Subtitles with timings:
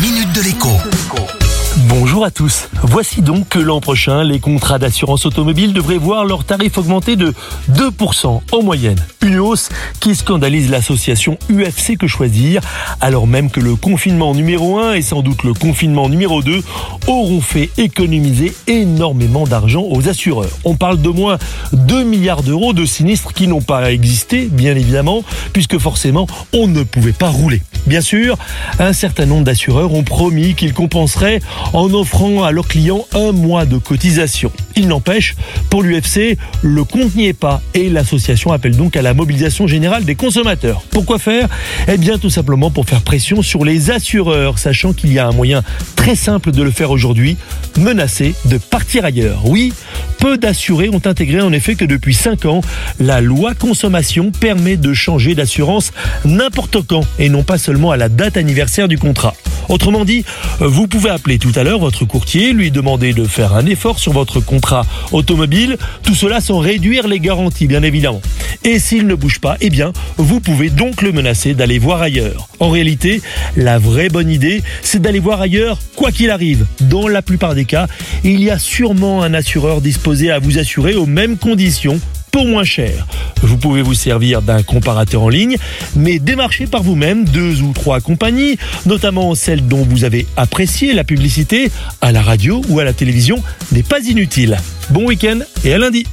[0.00, 1.47] minute de l'écho.
[1.88, 2.68] Bonjour à tous.
[2.82, 7.32] Voici donc que l'an prochain, les contrats d'assurance automobile devraient voir leur tarif augmenter de
[7.72, 8.98] 2% en moyenne.
[9.22, 12.60] Une hausse qui scandalise l'association UFC Que Choisir,
[13.00, 16.62] alors même que le confinement numéro 1 et sans doute le confinement numéro 2
[17.06, 20.58] auront fait économiser énormément d'argent aux assureurs.
[20.64, 21.38] On parle de moins
[21.72, 25.22] 2 milliards d'euros de sinistres qui n'ont pas existé, bien évidemment,
[25.54, 27.62] puisque forcément, on ne pouvait pas rouler.
[27.86, 28.36] Bien sûr,
[28.78, 31.40] un certain nombre d'assureurs ont promis qu'ils compenseraient
[31.72, 34.52] en offrant à leurs clients un mois de cotisation.
[34.76, 35.34] Il n'empêche,
[35.70, 40.04] pour l'UFC, le compte n'y est pas et l'association appelle donc à la mobilisation générale
[40.04, 40.82] des consommateurs.
[40.90, 41.48] Pourquoi faire?
[41.88, 45.32] Eh bien tout simplement pour faire pression sur les assureurs, sachant qu'il y a un
[45.32, 45.62] moyen
[45.96, 47.36] très simple de le faire aujourd'hui,
[47.76, 49.42] menacer de partir ailleurs.
[49.44, 49.72] Oui,
[50.18, 52.60] peu d'assurés ont intégré en effet que depuis 5 ans,
[53.00, 55.92] la loi consommation permet de changer d'assurance
[56.24, 59.34] n'importe quand et non pas seulement à la date anniversaire du contrat.
[59.68, 60.24] Autrement dit,
[60.60, 64.12] vous pouvez appeler tout à l'heure votre courtier, lui demander de faire un effort sur
[64.12, 68.22] votre contrat automobile, tout cela sans réduire les garanties bien évidemment.
[68.64, 72.48] Et s'il ne bouge pas, eh bien, vous pouvez donc le menacer d'aller voir ailleurs.
[72.60, 73.22] En réalité,
[73.56, 76.66] la vraie bonne idée, c'est d'aller voir ailleurs quoi qu'il arrive.
[76.80, 77.86] Dans la plupart des cas,
[78.24, 82.00] il y a sûrement un assureur disposé à vous assurer aux mêmes conditions
[82.30, 83.06] pour moins cher.
[83.42, 85.56] Vous pouvez vous servir d'un comparateur en ligne,
[85.96, 91.04] mais démarcher par vous-même deux ou trois compagnies, notamment celles dont vous avez apprécié la
[91.04, 94.58] publicité à la radio ou à la télévision, n'est pas inutile.
[94.90, 96.06] Bon week-end et à lundi.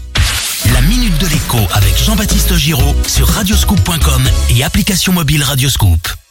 [0.73, 4.23] La minute de l'écho avec Jean-Baptiste Giraud sur radioscoop.com
[4.57, 6.24] et application mobile Radioscoop.